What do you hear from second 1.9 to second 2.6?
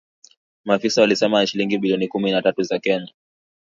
kumi na